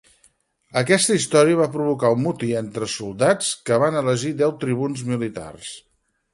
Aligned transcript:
Aquesta 0.79 1.17
història 1.19 1.59
va 1.59 1.67
provocar 1.75 2.11
un 2.15 2.23
motí 2.29 2.49
entre 2.63 2.89
soldats 2.95 3.53
que 3.69 3.79
van 3.87 4.01
elegir 4.03 4.35
deu 4.43 4.59
tribuns 4.67 5.09
militars. 5.15 5.73